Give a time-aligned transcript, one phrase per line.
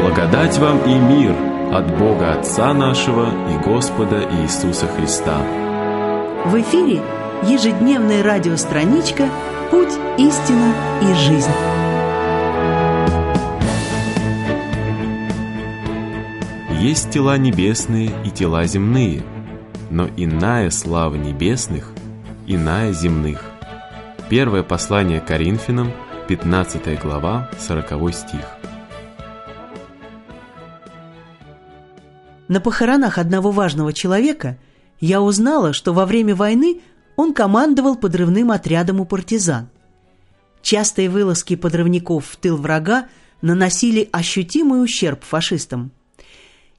[0.00, 1.34] Благодать вам и мир
[1.72, 5.38] от Бога Отца нашего и Господа Иисуса Христа.
[6.44, 7.02] В эфире
[7.42, 9.28] ежедневная радиостраничка
[9.72, 10.72] «Путь, истина
[11.02, 11.50] и жизнь».
[16.80, 19.24] Есть тела небесные и тела земные,
[19.90, 21.90] но иная слава небесных,
[22.46, 23.42] иная земных.
[24.30, 25.90] Первое послание Коринфянам,
[26.28, 28.58] 15 глава, 40 стих.
[32.48, 34.58] На похоронах одного важного человека
[35.00, 36.80] я узнала, что во время войны
[37.14, 39.68] он командовал подрывным отрядом у партизан.
[40.62, 43.08] Частые вылазки подрывников в тыл врага
[43.42, 45.92] наносили ощутимый ущерб фашистам.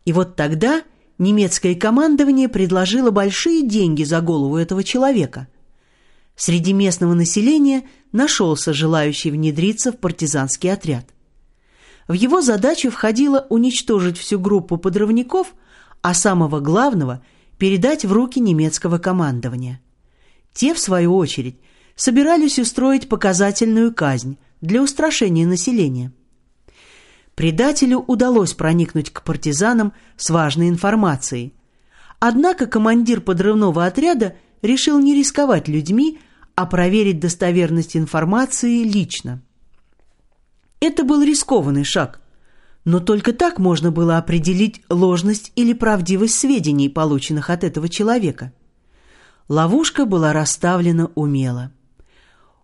[0.05, 0.81] И вот тогда
[1.17, 5.47] немецкое командование предложило большие деньги за голову этого человека.
[6.35, 11.05] Среди местного населения нашелся желающий внедриться в партизанский отряд.
[12.07, 15.53] В его задачу входило уничтожить всю группу подрывников,
[16.09, 17.21] а самого главного–
[17.59, 19.79] передать в руки немецкого командования.
[20.53, 21.59] Те, в свою очередь,
[21.95, 26.11] собирались устроить показательную казнь для устрашения населения.
[27.35, 31.53] Предателю удалось проникнуть к партизанам с важной информацией.
[32.17, 36.17] Однако командир подрывного отряда решил не рисковать людьми,
[36.55, 39.43] а проверить достоверность информации лично.
[40.79, 42.19] Это был рискованный шаг,
[42.85, 48.53] но только так можно было определить ложность или правдивость сведений, полученных от этого человека.
[49.47, 51.71] Ловушка была расставлена умело.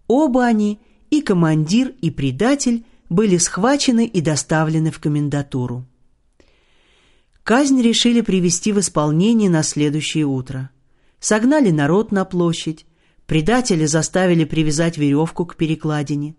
[0.07, 5.85] Оба они, и командир, и предатель, были схвачены и доставлены в комендатуру.
[7.43, 10.71] Казнь решили привести в исполнение на следующее утро.
[11.19, 12.85] Согнали народ на площадь,
[13.27, 16.35] предателя заставили привязать веревку к перекладине.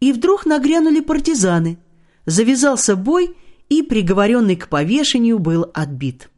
[0.00, 1.78] И вдруг нагрянули партизаны,
[2.26, 3.36] завязался бой,
[3.68, 6.30] и приговоренный к повешению был отбит.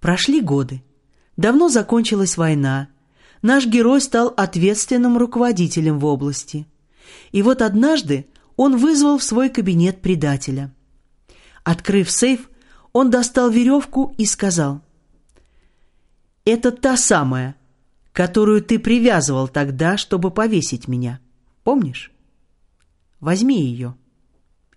[0.00, 0.82] Прошли годы.
[1.36, 2.88] Давно закончилась война.
[3.42, 6.66] Наш герой стал ответственным руководителем в области.
[7.32, 8.26] И вот однажды
[8.56, 10.74] он вызвал в свой кабинет предателя.
[11.64, 12.50] Открыв сейф,
[12.92, 14.82] он достал веревку и сказал,
[16.44, 17.54] «Это та самая,
[18.12, 21.20] которую ты привязывал тогда, чтобы повесить меня.
[21.62, 22.12] Помнишь?
[23.20, 23.94] Возьми ее»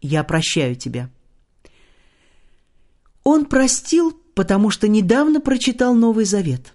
[0.03, 1.09] я прощаю тебя».
[3.23, 6.73] Он простил, потому что недавно прочитал Новый Завет.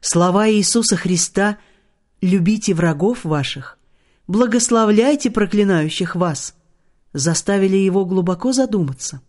[0.00, 1.58] Слова Иисуса Христа
[2.20, 3.78] «любите врагов ваших»,
[4.26, 6.54] «благословляйте проклинающих вас»
[7.12, 9.20] заставили его глубоко задуматься.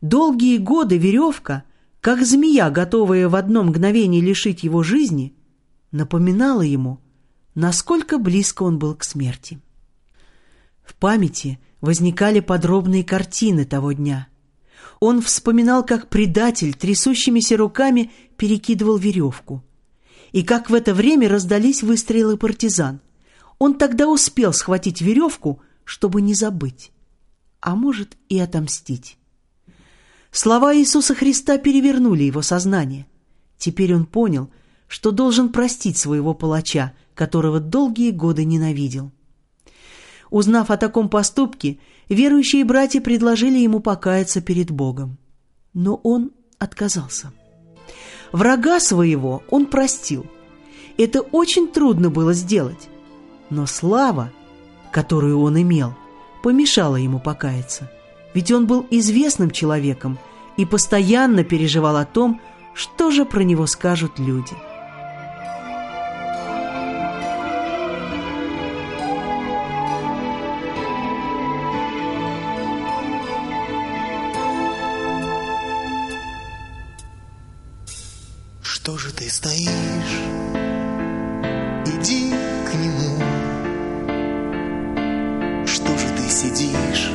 [0.00, 1.64] Долгие годы веревка,
[2.00, 5.34] как змея, готовая в одно мгновение лишить его жизни,
[5.90, 7.00] напоминала ему,
[7.54, 9.60] насколько близко он был к смерти.
[10.84, 14.28] В памяти возникали подробные картины того дня.
[15.00, 19.62] Он вспоминал, как предатель трясущимися руками перекидывал веревку.
[20.32, 23.00] И как в это время раздались выстрелы партизан.
[23.58, 26.90] Он тогда успел схватить веревку, чтобы не забыть,
[27.60, 29.18] а может и отомстить.
[30.32, 33.06] Слова Иисуса Христа перевернули его сознание.
[33.58, 34.50] Теперь он понял,
[34.88, 39.12] что должен простить своего палача, которого долгие годы ненавидел.
[40.34, 41.78] Узнав о таком поступке,
[42.08, 45.16] верующие братья предложили ему покаяться перед Богом.
[45.74, 47.32] Но он отказался.
[48.32, 50.26] Врага своего он простил.
[50.98, 52.88] Это очень трудно было сделать.
[53.48, 54.32] Но слава,
[54.90, 55.94] которую он имел,
[56.42, 57.88] помешала ему покаяться.
[58.34, 60.18] Ведь он был известным человеком
[60.56, 62.40] и постоянно переживал о том,
[62.74, 64.54] что же про него скажут люди.
[79.34, 80.20] Стоишь?
[81.86, 82.32] Иди
[82.66, 83.18] к нему.
[85.66, 87.10] Что же ты сидишь?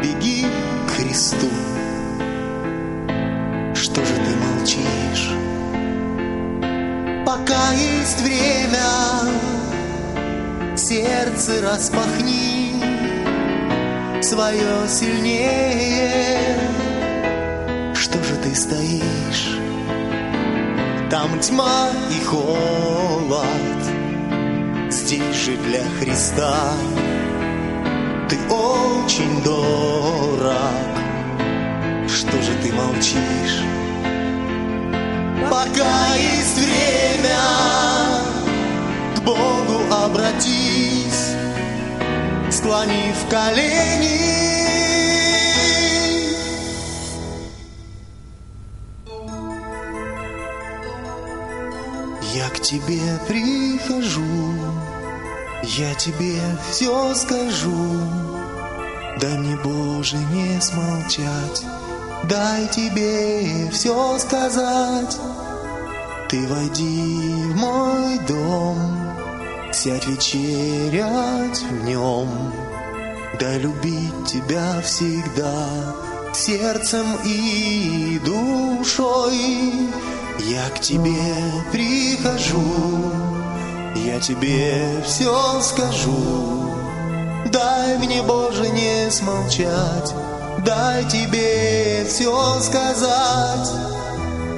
[0.00, 0.46] Беги
[0.86, 1.50] к Христу.
[3.74, 5.28] Что же ты молчишь?
[7.26, 8.88] Пока есть время,
[10.76, 12.80] сердце распахни
[14.22, 16.56] свое сильнее.
[17.92, 19.67] Что же ты стоишь?
[21.10, 23.82] Там тьма и холод,
[24.90, 26.74] здесь же для Христа
[28.28, 30.52] ты очень дорог.
[32.06, 33.62] Что же ты молчишь?
[35.50, 37.38] Пока есть время,
[39.16, 41.32] к Богу обратись,
[42.50, 44.97] склони склонив колени.
[52.68, 54.20] Тебе прихожу,
[55.62, 56.38] я тебе
[56.70, 58.02] все скажу.
[59.18, 61.64] Дай мне, Боже, не смолчать,
[62.24, 65.16] дай тебе все сказать.
[66.28, 69.14] Ты войди в мой дом,
[69.72, 72.28] сядь вечерять в нем.
[73.40, 75.94] Дай любить тебя всегда,
[76.34, 79.88] сердцем и душой.
[80.40, 81.14] Я к тебе
[81.72, 83.12] прихожу,
[83.96, 86.72] я тебе все скажу.
[87.46, 90.14] Дай мне, Боже, не смолчать,
[90.64, 93.70] дай тебе все сказать.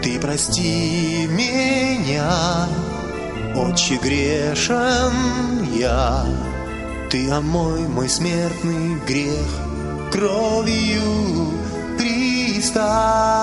[0.03, 2.69] Ты прости меня,
[3.56, 6.27] отче грешен я.
[7.11, 9.49] Ты омой мой смертный грех
[10.12, 11.50] кровью
[11.99, 13.39] Христа.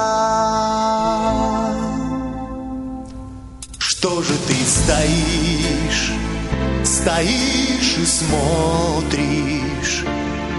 [7.07, 10.03] Стоишь и смотришь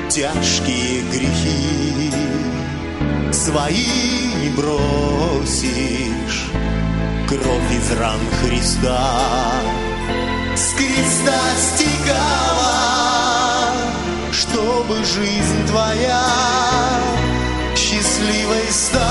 [0.08, 2.10] тяжкие грехи.
[3.30, 6.46] Свои не бросишь,
[7.28, 9.60] кровь из ран Христа.
[10.56, 11.38] С креста
[11.74, 12.72] стекала,
[14.32, 16.24] чтобы жизнь твоя
[17.76, 19.02] счастливой стала.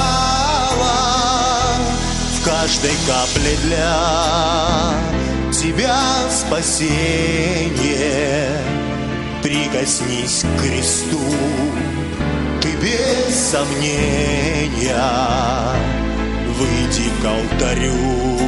[2.36, 4.88] В каждой капле для
[5.62, 6.00] тебя
[6.30, 6.88] спасение.
[9.42, 11.20] Прикоснись к кресту,
[12.62, 14.96] ты без сомнения
[16.58, 18.40] выйди к алтарю.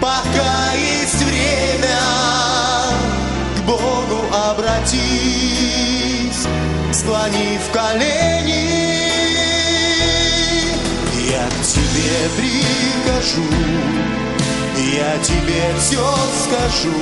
[0.00, 1.98] Пока есть время,
[3.56, 4.20] к Богу
[4.50, 5.00] обратись,
[6.92, 8.86] склонив колени.
[11.28, 13.50] Я к тебе прикажу,
[14.76, 16.04] я тебе все
[16.44, 16.94] скажу.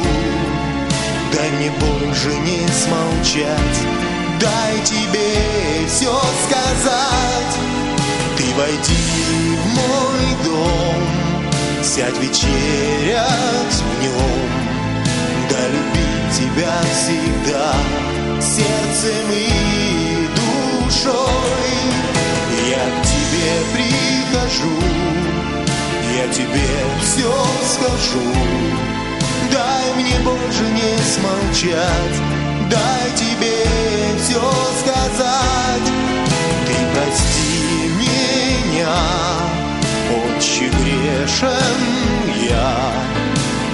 [1.33, 3.79] Дай мне, Боже, не смолчать,
[4.41, 6.13] дай тебе все
[6.47, 7.55] сказать.
[8.37, 14.51] Ты войди в мой дом, сядь вечерять в нем,
[15.51, 17.73] да любить тебя всегда
[18.41, 21.15] сердцем и душой.
[22.71, 24.79] Я к тебе прихожу,
[28.05, 28.21] скажу.
[29.53, 32.21] Дай мне, Боже, не смолчать,
[32.71, 33.65] дай тебе
[34.19, 34.41] все
[34.81, 35.89] сказать.
[36.67, 38.97] Ты прости меня,
[40.11, 41.81] отче грешен
[42.51, 42.93] я.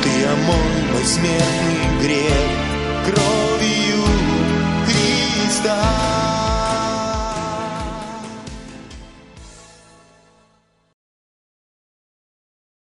[0.02, 2.50] Ты омой мой смертный грех
[3.06, 4.04] кровью
[4.86, 6.09] Христа.